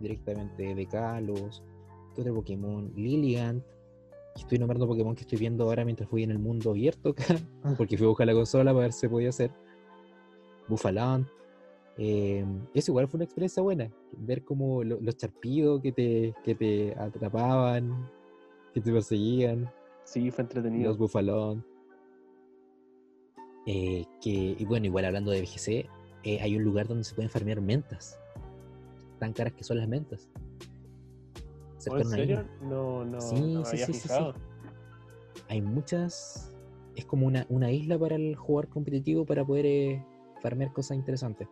[0.00, 1.62] directamente de Kalos.
[2.14, 2.92] ¿Qué otro Pokémon?
[2.94, 3.62] Lilligant.
[4.36, 7.24] Estoy nombrando Pokémon que estoy viendo ahora mientras fui en el mundo abierto acá,
[7.78, 9.50] porque fui a buscar la consola para ver si se podía hacer.
[10.68, 11.26] Buffalant.
[11.98, 16.54] Eh, eso igual fue una experiencia buena, ver como lo- los charpidos que te, que
[16.54, 18.10] te atrapaban,
[18.74, 19.70] que te perseguían,
[20.04, 20.88] Sí, fue entretenido.
[20.90, 21.64] los bufalón.
[23.66, 25.88] Eh, que, y bueno, igual hablando de BGC,
[26.24, 28.18] eh, hay un lugar donde se pueden farmear mentas,
[29.18, 30.28] tan caras que son las mentas.
[31.34, 31.40] ¿Oh,
[31.78, 32.44] Cerca ¿En serio?
[32.62, 34.14] No, no, Sí, no sí, había sí, sí, sí.
[35.48, 36.54] Hay muchas,
[36.96, 40.04] es como una, una isla para el jugador competitivo para poder eh,
[40.42, 41.48] farmear cosas interesantes.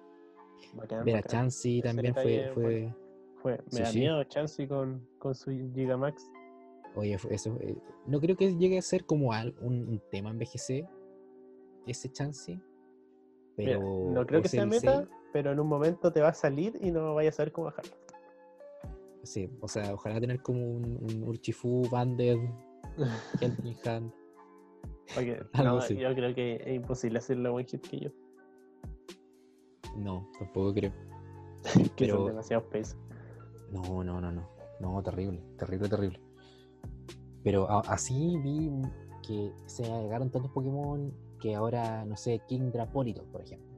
[0.75, 1.23] Bacán, Ver a.
[1.23, 2.95] Chansey también fue, fue,
[3.43, 6.31] Fue, me Sí, da miedo Chansey con, con su Gigamax.
[6.97, 10.39] Oye, eso, eh, no creo que llegue a ser como al- un, un tema en
[10.39, 10.89] BGC,
[11.87, 12.53] ese chance,
[13.57, 13.81] Mira, pero...
[14.13, 17.13] no creo que sea meta, pero en un momento te va a salir y no
[17.17, 17.93] vayas a saber cómo bajarlo.
[19.25, 22.39] Sí, o sea, ojalá tener como un, un Urchifu, Banded,
[23.41, 24.13] Helping Hand.
[25.53, 25.97] Algo no, así.
[25.97, 28.11] yo creo que es imposible hacerle one hit que yo.
[29.97, 30.93] No, tampoco creo.
[31.75, 32.97] Que son Pero- demasiados pesos.
[33.73, 34.49] No, no, no, no.
[34.79, 36.21] No, terrible, terrible, terrible.
[37.43, 38.71] Pero a- así vi
[39.27, 43.74] que se agregaron tantos Pokémon que ahora, no sé, Kingdra Polito, por ejemplo.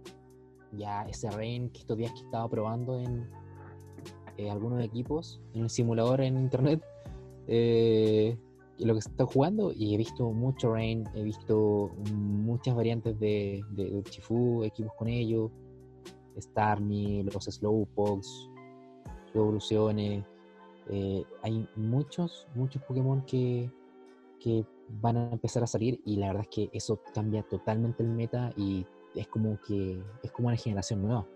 [0.78, 3.28] Ya ese Rain que estos días que estaba probando en
[4.36, 6.82] eh, algunos equipos, en el simulador en internet,
[7.46, 8.36] eh,
[8.78, 13.64] lo que se está jugando, y he visto mucho Rain, he visto muchas variantes de,
[13.92, 15.50] Urshifu, equipos con ellos,
[16.38, 18.26] Starmie, los Slowpox,
[19.26, 20.24] sus evoluciones.
[20.90, 23.70] eh, hay muchos, muchos Pokémon que,
[24.38, 24.64] que
[25.00, 28.52] van a empezar a salir y la verdad es que eso cambia totalmente el meta
[28.56, 28.86] y
[29.16, 31.26] es como que es como una generación nueva.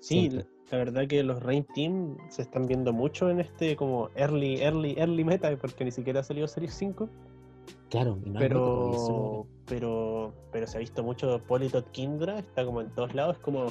[0.00, 4.10] Sí, la, la verdad que los Rain Team se están viendo mucho en este como
[4.14, 7.08] early, early, early meta, porque ni siquiera ha salido Series 5.
[7.90, 12.90] Claro, y no pero, pero, pero se ha visto mucho Politot Kindra, está como en
[12.94, 13.66] todos lados, es como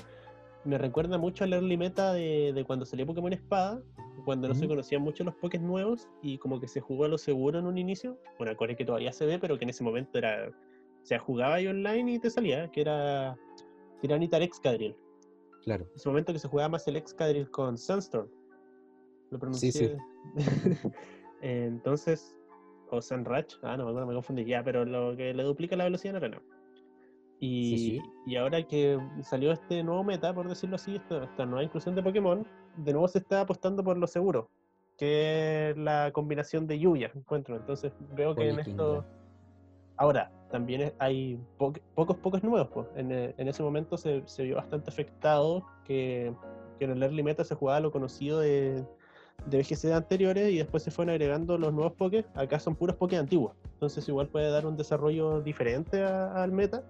[0.65, 3.81] me recuerda mucho al early meta de, de cuando salió Pokémon Espada,
[4.25, 7.17] cuando no se conocían mucho los Pokés nuevos y como que se jugó a lo
[7.17, 10.17] seguro en un inicio, una core que todavía se ve, pero que en ese momento
[10.17, 10.51] era,
[11.07, 13.37] sea, jugaba ahí online y te salía, que era
[14.01, 14.95] Tiranitar Excadrill.
[15.63, 18.29] Claro, En ese momento que se jugaba más el Excadrill con Sunstorm.
[19.31, 19.71] Lo pronuncié.
[19.71, 19.95] Sí, sí.
[21.41, 22.37] Entonces,
[22.89, 26.23] o Sunratch, ah, no, me confundí ya, pero lo que le duplica la velocidad en
[26.23, 26.41] arena.
[27.39, 28.01] Y, Sí, sí.
[28.25, 32.03] y ahora que salió este nuevo meta, por decirlo así, esta, esta nueva inclusión de
[32.03, 34.49] Pokémon, de nuevo se está apostando por lo seguro,
[34.97, 37.55] que es la combinación de lluvia, encuentro.
[37.55, 39.05] Entonces veo que en Polykindra.
[39.97, 42.69] Ahora, también hay po- pocos, pocos nuevos.
[42.73, 42.87] Pues.
[42.95, 46.33] En, eh, en ese momento se, se vio bastante afectado que,
[46.79, 48.83] que en el early meta se jugaba lo conocido de,
[49.45, 52.25] de BGC anteriores y después se fueron agregando los nuevos Pokés.
[52.35, 53.53] Acá son puros Pokés antiguos.
[53.73, 56.83] Entonces igual puede dar un desarrollo diferente a- al meta.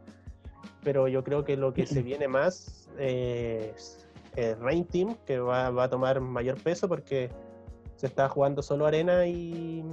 [0.83, 5.69] Pero yo creo que lo que se viene más es eh, Rain Team, que va,
[5.71, 7.29] va a tomar mayor peso porque
[7.95, 9.83] se está jugando solo arena y,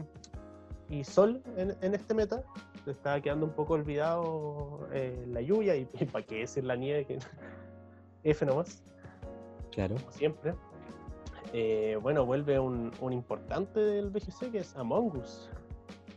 [0.91, 2.43] y sol en, en este meta.
[2.87, 7.19] Está quedando un poco olvidado eh, la lluvia y, para qué decir la nieve, que
[8.25, 8.83] F nomás
[9.71, 9.97] claro.
[9.97, 10.55] como siempre.
[11.53, 15.51] Eh, bueno, vuelve un, un importante del BGC que es Among Us,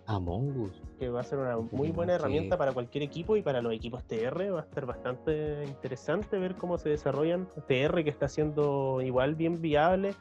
[0.08, 0.82] Among Us.
[1.00, 4.04] que va a ser una muy buena herramienta para cualquier equipo y para los equipos
[4.06, 4.52] TR.
[4.54, 7.48] Va a estar bastante interesante ver cómo se desarrollan.
[7.68, 10.16] TR que está siendo igual bien viable,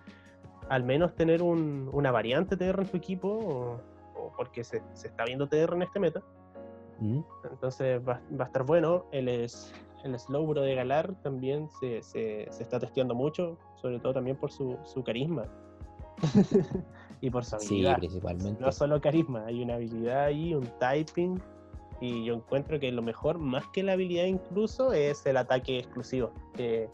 [0.69, 3.81] al menos tener un- una variante TR en tu equipo, o,
[4.17, 6.21] o porque se, se está viendo TR en este meta.
[6.99, 7.21] ¿Mm?
[7.51, 9.05] Entonces va, va a estar bueno.
[9.13, 9.73] El, es,
[10.05, 14.51] el Slowbro de Galar también se, se- se está testeando mucho, sobre todo también por
[14.51, 15.45] su, su carisma
[17.21, 17.97] y por su Sí, habilidad.
[17.99, 18.61] principalmente.
[18.63, 21.41] no solo carisma, hay una habilidad ahí, un typing.
[22.01, 26.31] Y yo encuentro que lo mejor, más que la habilidad incluso, es el ataque exclusivo,
[26.55, 26.91] que,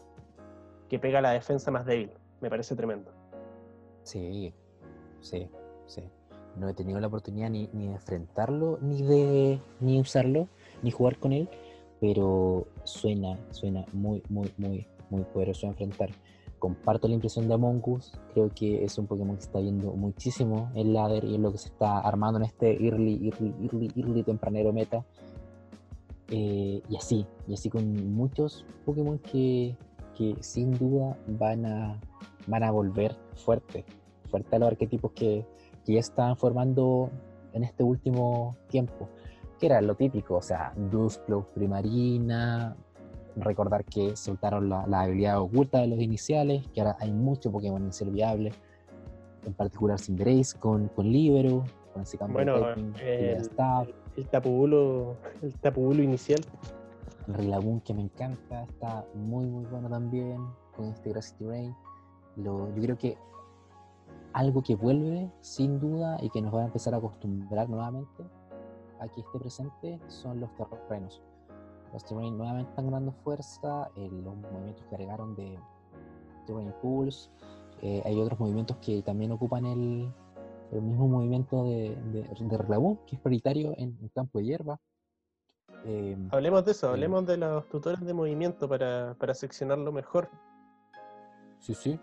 [0.89, 2.11] que pega a la defensa más débil.
[2.39, 3.11] Me parece tremendo.
[4.03, 4.53] Sí,
[5.19, 5.49] sí,
[5.87, 6.09] sí.
[6.57, 10.47] No he tenido la oportunidad ni, ni de enfrentarlo, ni de ni usarlo,
[10.81, 11.49] ni jugar con él,
[11.99, 16.09] pero suena, suena muy, muy, muy, muy poderoso a enfrentar.
[16.59, 18.13] comparto la impresión de Among Us.
[18.33, 21.57] Creo que es un Pokémon que está viendo muchísimo el ladder y es lo que
[21.57, 25.05] se está armando en este early, early, early, early tempranero meta.
[26.29, 29.75] Eh, y así, y así con muchos Pokémon que,
[30.15, 31.99] que sin duda van a,
[32.47, 33.85] van a volver fuerte,
[34.29, 35.45] fuerte a los arquetipos que,
[35.85, 37.09] que ya están formando
[37.53, 39.09] en este último tiempo,
[39.59, 42.75] que era lo típico, o sea, Dusclops, Primarina,
[43.35, 47.81] recordar que soltaron la, la, habilidad oculta de los iniciales, que ahora hay mucho Pokémon
[47.81, 48.51] inicial viable,
[49.45, 53.49] en particular Cinderace con, con Libero, con ese cambio Bueno, de typing, el-
[54.15, 56.39] El tapubulo, el tapubulo inicial.
[57.27, 60.37] el Rillaboom que me encanta, está muy muy bueno también,
[60.75, 61.73] con este Grassy Terrain.
[62.35, 63.17] Lo, yo creo que
[64.33, 68.23] algo que vuelve sin duda y que nos va a empezar a acostumbrar nuevamente
[68.99, 71.21] a que esté presente son los terrenos.
[71.93, 75.59] Los terrenos nuevamente están ganando fuerza, eh, los movimientos que agregaron de
[76.45, 77.31] Terrain Pools,
[77.81, 80.11] eh, hay otros movimientos que también ocupan el,
[80.71, 84.79] el mismo movimiento de, de, de que es prioritario en, en campo de hierba.
[85.85, 86.93] Eh, Hablemos de eso, Sí.
[86.93, 90.29] hablemos de los tutores de movimiento para, para seccionarlo mejor.
[91.59, 91.99] sí, sí,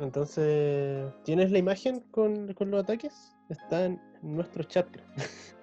[0.00, 3.36] Entonces, ¿tienes la imagen con, con los ataques?
[3.48, 4.86] Está en nuestro chat.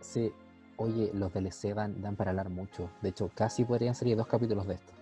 [0.00, 0.30] Sí,
[0.76, 2.88] oye, los DLC dan, dan para hablar mucho.
[3.02, 4.92] De hecho, casi podrían salir dos capítulos de esto.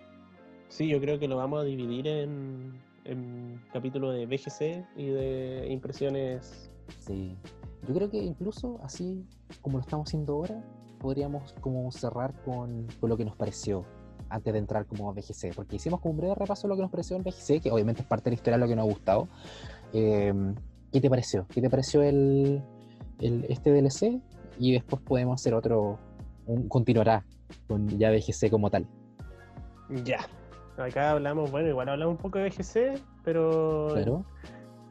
[0.69, 2.73] Sí, yo creo que lo vamos a dividir en,
[3.05, 6.71] en capítulo de BGC y de impresiones.
[7.01, 7.37] Sí,
[7.87, 9.27] yo creo que incluso así
[9.61, 10.65] como lo estamos haciendo ahora,
[11.01, 13.85] podríamos como cerrar con, con lo que nos pareció
[14.29, 16.91] antes de entrar como BGC, porque hicimos como un breve repaso de lo que nos
[16.91, 18.89] pareció en BGC, que obviamente es parte de la historia de lo que nos ha
[18.89, 19.29] gustado.
[19.93, 20.33] Eh,
[20.93, 21.47] ¿Qué te pareció?
[21.49, 22.63] ¿Qué te pareció el,
[23.21, 24.21] el- este DLC?
[24.59, 25.99] Y después podemos hacer otro,
[26.47, 27.25] un, continuará
[27.67, 28.87] con ya BGC como tal.
[30.05, 30.19] Ya.
[30.77, 34.25] Acá hablamos, bueno, igual hablamos un poco de BGC, pero Claro.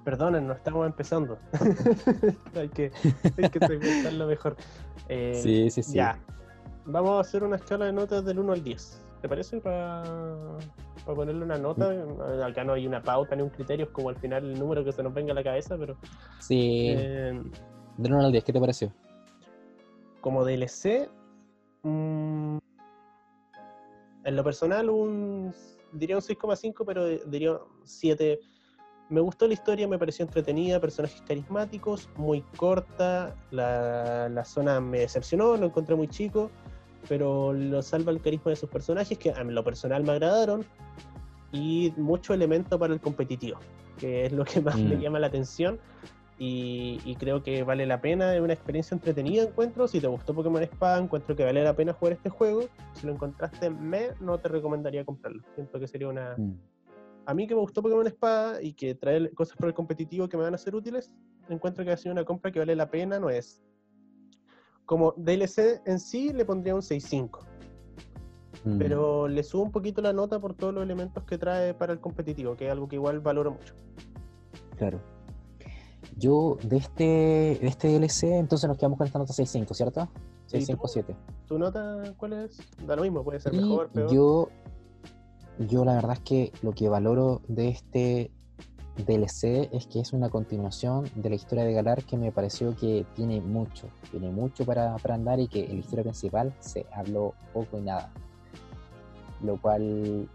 [0.05, 1.37] perdonen, no estamos empezando.
[2.55, 2.91] hay que,
[3.37, 4.55] hay que segmentarlo mejor.
[5.09, 5.93] Eh, Sí, sí, sí.
[5.95, 6.17] Ya.
[6.85, 9.02] Vamos a hacer una escala de notas del 1 al 10.
[9.23, 9.61] ¿Te parece?
[9.61, 10.03] Para
[11.05, 11.89] ponerle una nota.
[11.89, 12.41] Mm.
[12.43, 14.91] Acá no hay una pauta ni un criterio, es como al final el número que
[14.91, 15.95] se nos venga a la cabeza, pero
[16.39, 16.87] Sí.
[16.89, 17.41] eh,
[17.97, 18.91] Del 1 al 10, ¿qué te pareció?
[20.19, 21.09] como DLC,
[21.83, 22.57] mm,
[24.25, 25.53] en lo personal, un
[25.93, 28.39] diría un 6,5, pero diría un 7.
[29.09, 34.99] Me gustó la historia, me pareció entretenida, personajes carismáticos, muy corta, la, la zona me
[34.99, 36.49] decepcionó, lo encontré muy chico,
[37.07, 40.65] pero lo salva el carisma de sus personajes, que a lo personal me agradaron,
[41.51, 43.59] y mucho elemento para el competitivo,
[43.99, 44.99] que es lo que más me Mm.
[44.99, 45.79] llama la atención.
[46.39, 49.87] Y, y creo que vale la pena, es una experiencia entretenida, encuentro.
[49.87, 52.63] Si te gustó Pokémon Espada, encuentro que vale la pena jugar este juego.
[52.93, 55.43] Si lo encontraste me, no te recomendaría comprarlo.
[55.53, 56.33] Siento que sería una...
[56.35, 56.57] Mm.
[57.27, 60.35] A mí que me gustó Pokémon Espada y que trae cosas para el competitivo que
[60.35, 61.13] me van a ser útiles,
[61.49, 63.61] encuentro que ha sido una compra que vale la pena, no es.
[64.85, 67.39] Como DLC en sí le pondría un 6.5,
[68.65, 68.77] Mm.
[68.77, 71.99] pero le subo un poquito la nota por todos los elementos que trae para el
[71.99, 73.73] competitivo, que es algo que igual valoro mucho.
[74.77, 75.01] Claro.
[76.17, 77.03] Yo de este,
[77.61, 80.07] de este DLC, entonces nos quedamos con esta nota 6.5, ¿cierto?
[80.45, 81.15] Sí, 6.5.7.
[81.47, 82.57] ¿Tu nota cuál es?
[82.85, 84.11] Da lo mismo, puede ser Y mejor, peor.
[84.13, 84.49] yo,
[85.59, 88.31] yo la verdad es que lo que valoro de este
[88.97, 93.05] DLC es que es una continuación de la historia de Galar que me pareció que
[93.15, 97.33] tiene mucho, tiene mucho para, para andar y que en la historia principal se habló
[97.53, 98.11] poco y nada.
[99.41, 100.29] Lo cual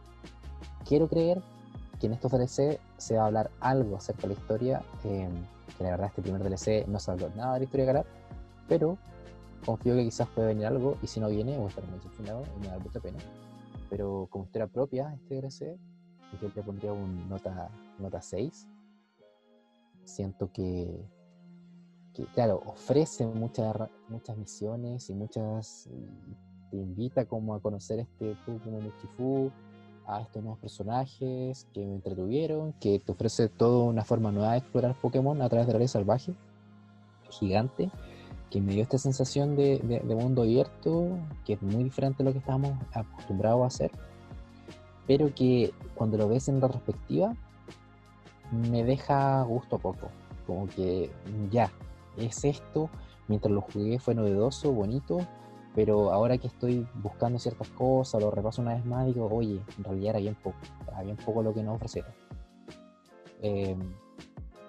[0.84, 1.40] quiero creer
[2.00, 5.28] que en estos DLC se va a hablar algo acerca de la historia, eh,
[5.76, 8.06] que la verdad este primer DLC no se habló nada de la historia de Galar,
[8.68, 8.98] pero
[9.64, 12.42] confío que quizás puede venir algo y si no viene voy a estar muy decepcionado
[12.56, 13.18] y me da mucha pena.
[13.88, 15.78] Pero como historia propia, este DLC,
[16.40, 18.68] yo le pondría un nota, nota 6.
[20.04, 21.06] Siento que,
[22.14, 23.74] que, claro, ofrece muchas,
[24.08, 25.88] muchas misiones y muchas.
[26.70, 29.50] Te invita como a conocer este Pokémon Uchifu,
[30.06, 34.58] a estos nuevos personajes que me entretuvieron, que te ofrece toda una forma nueva de
[34.58, 36.34] explorar Pokémon a través de la ley salvaje,
[37.30, 37.90] gigante,
[38.50, 42.26] que me dio esta sensación de, de- de mundo abierto, que es muy diferente a
[42.26, 43.90] lo que estábamos acostumbrados a hacer,
[45.06, 47.34] pero que cuando lo ves en retrospectiva,
[48.52, 50.08] me deja gusto a poco.
[50.46, 51.10] Como que
[51.50, 51.70] ya,
[52.16, 52.88] es esto,
[53.28, 55.18] mientras lo jugué fue novedoso, bonito,
[55.74, 59.84] pero ahora que estoy buscando ciertas cosas, lo repaso una vez más, digo, oye, en
[59.84, 60.56] realidad era bien poco,
[60.88, 62.10] era bien poco lo que nos ofrecieron.
[63.42, 63.76] Eh,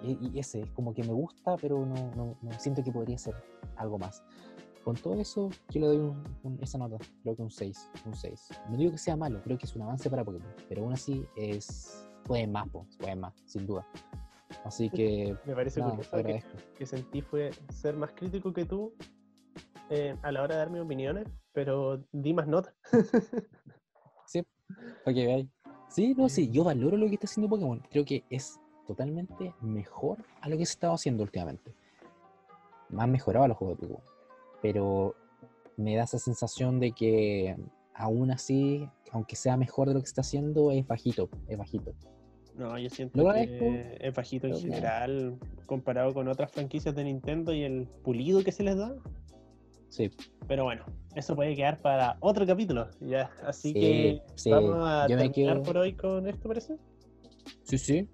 [0.02, 3.34] y, ese, es como que me gusta, pero no, no- no siento que podría ser
[3.76, 4.22] algo más.
[4.84, 8.14] Con todo eso, yo le doy un- un- esa nota, creo que un 6, un
[8.14, 8.48] 6.
[8.70, 11.26] No digo que sea malo, creo que es un avance para Pokémon, pero aún así
[11.36, 12.68] es, pueden más,
[12.98, 13.86] pueden más, sin duda.
[14.64, 16.42] Así que, Me parece nada, curioso que,
[16.76, 18.94] que sentí fue ser más crítico que tú
[19.90, 22.74] eh, a la hora de dar mis opiniones, pero di más nota.
[24.26, 24.44] Sí,
[25.04, 25.48] que veáis.
[25.88, 27.82] Sí, no, sí, yo valoro lo que está haciendo Pokémon.
[27.90, 31.74] Creo que es totalmente mejor a lo que se estaba haciendo últimamente.
[32.90, 34.04] Más mejorado los juegos de Pokémon.
[34.62, 35.16] Pero
[35.76, 37.56] me da esa sensación de que
[38.00, 41.92] aún así, aunque sea mejor de lo que está haciendo, es bajito, es bajito.
[42.56, 44.58] No, yo siento Lo que es bajito en no.
[44.58, 48.94] general comparado con otras franquicias de Nintendo y el pulido que se les da.
[49.88, 50.10] Sí,
[50.46, 50.84] Pero bueno,
[51.14, 52.88] eso puede quedar para otro capítulo.
[53.00, 56.76] Ya, así Sí, que sí, vamos a yo terminar quedo- por hoy con esto, parece.
[57.64, 58.08] sí, sí.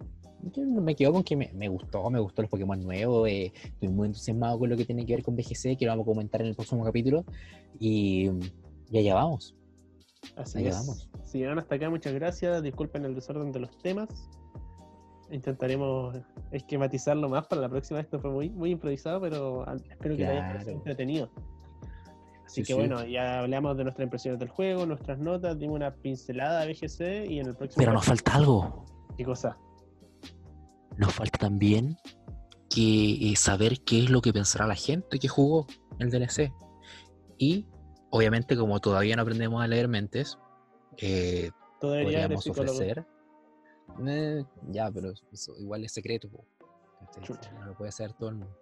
[0.53, 3.29] Yo me quedo con que me, me gustó, me gustó los Pokémon nuevos.
[3.29, 6.05] eh, estoy muy entusiasmado con lo que tiene que ver con BGC, que lo vamos
[6.05, 7.25] a comentar en el próximo capítulo.
[7.81, 8.31] Y,
[8.91, 9.55] y allá vamos.
[10.37, 10.75] Así Ahí es.
[10.77, 11.09] vamos.
[11.25, 12.63] Si llegaron hasta acá, muchas gracias.
[12.63, 14.09] Disculpen el desorden de los temas.
[15.31, 16.17] Intentaremos
[16.53, 18.01] esquematizarlo más para la próxima.
[18.01, 20.79] Esto fue muy, muy improvisado, pero espero que les haya parecido Claro.
[20.79, 21.31] entretenido.
[22.45, 22.75] Así Sí, que sí.
[22.75, 27.27] bueno, ya hablamos de nuestras impresiones del juego, nuestras notas, dimos una pincelada a BGC
[27.29, 27.81] y en el próximo.
[27.81, 28.85] Pero nos falta algo.
[29.17, 29.59] ¿Qué cosa?
[30.97, 31.97] Nos falta también
[32.71, 35.67] que eh, saber qué es lo que pensará la gente que jugó
[35.99, 36.53] el DLC.
[37.37, 37.67] Y
[38.11, 40.39] obviamente, como todavía no aprendemos a leer mentes,
[40.99, 41.51] eh,
[41.81, 43.05] podríamos ofrecer.
[44.07, 46.29] Eh, ya, pero eso igual es secreto.
[47.55, 48.59] No lo puede hacer todo el mundo.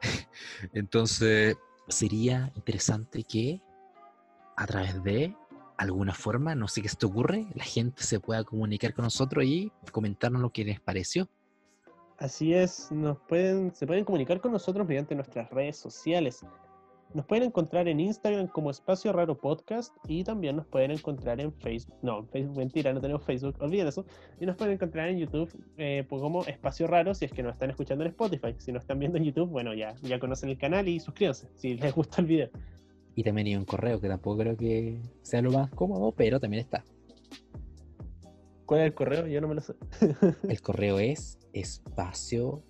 [0.72, 1.56] Entonces,
[1.88, 3.62] sería interesante que
[4.56, 5.34] a través de
[5.76, 9.44] alguna forma, no sé qué se te ocurre, la gente se pueda comunicar con nosotros
[9.44, 11.28] y comentarnos lo que les pareció.
[12.18, 16.44] Así es, nos pueden, se pueden comunicar con nosotros mediante nuestras redes sociales.
[17.14, 21.52] Nos pueden encontrar en Instagram como Espacio Raro Podcast y también nos pueden encontrar en
[21.54, 21.96] Facebook.
[22.02, 24.04] No, Facebook, mentira, no tenemos Facebook, olviden eso.
[24.40, 27.54] Y nos pueden encontrar en YouTube eh, pues como Espacio Raro si es que nos
[27.54, 28.54] están escuchando en Spotify.
[28.58, 31.74] Si nos están viendo en YouTube, bueno, ya, ya conocen el canal y suscríbanse si
[31.78, 32.50] les gusta el video.
[33.14, 36.62] Y también hay un correo que tampoco creo que sea lo más cómodo, pero también
[36.62, 36.84] está.
[38.66, 39.26] ¿Cuál es el correo?
[39.26, 39.72] Yo no me lo sé.
[40.46, 42.62] El correo es espacio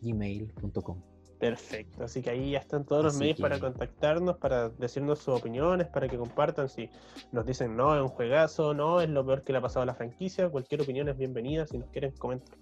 [0.00, 1.02] gmail.com.
[1.38, 5.38] Perfecto, así que ahí ya están todos los Así medios para contactarnos, para decirnos sus
[5.38, 6.68] opiniones, para que compartan.
[6.68, 6.90] Si
[7.30, 9.86] nos dicen no, es un juegazo, no, es lo peor que le ha pasado a
[9.86, 11.64] la franquicia, cualquier opinión es bienvenida.
[11.66, 12.58] Si nos quieren comentar.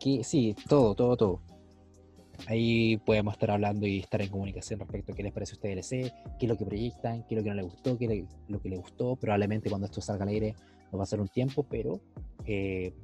[0.00, 1.40] Que, sí, todo, todo, todo.
[2.48, 5.90] Ahí podemos estar hablando y estar en comunicación respecto a qué les parece a ustedes
[5.90, 8.24] DLC, qué es lo que proyectan, qué es lo que no les gustó, qué es
[8.48, 9.16] lo que les gustó.
[9.16, 10.54] Probablemente cuando esto salga al aire
[10.90, 12.00] nos va a ser un tiempo, pero
[12.46, 12.94] eh,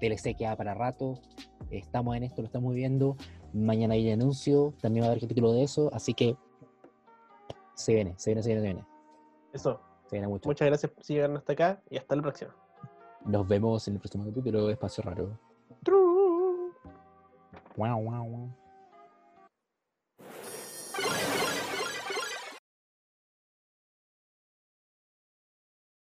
[0.00, 1.14] DLC queda para rato.
[1.70, 3.16] Estamos en esto, lo estamos viendo.
[3.52, 6.36] Mañana hay anuncio, también va a haber capítulo de eso, así que
[7.74, 8.86] se viene, se viene, se viene, se viene.
[9.52, 10.48] Eso, Se viene mucho.
[10.48, 12.54] muchas gracias por si llegaron hasta acá y hasta la próxima.
[13.24, 15.38] Nos vemos en el próximo capítulo de Espacio Raro.
[15.82, 16.72] Tru.
[17.76, 18.50] Wow, wow, wow.